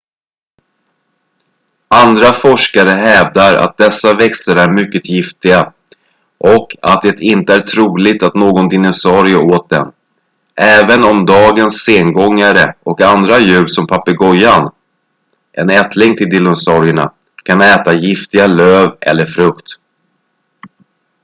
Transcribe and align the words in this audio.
andra 1.87 2.33
forskare 2.33 2.89
hävdar 2.89 3.57
att 3.57 3.77
dessa 3.77 4.13
växter 4.15 4.55
är 4.55 4.71
mycket 4.71 5.09
giftiga 5.09 5.73
och 6.37 6.75
att 6.81 7.01
det 7.01 7.19
inte 7.19 7.55
är 7.55 7.59
troligt 7.59 8.23
att 8.23 8.35
någon 8.35 8.69
dinosaurie 8.69 9.37
åt 9.37 9.69
dem 9.69 9.93
även 10.55 11.03
om 11.03 11.25
dagens 11.25 11.79
sengångare 11.83 12.75
och 12.83 13.01
andra 13.01 13.39
djur 13.39 13.67
som 13.67 13.87
papegojan 13.87 14.71
en 15.51 15.69
ättling 15.69 16.15
till 16.17 16.29
dinosaurierna 16.29 17.11
kan 17.43 17.61
äta 17.61 17.93
giftiga 17.93 18.47
löv 18.47 18.89
eller 19.01 19.25
frukt 19.25 19.67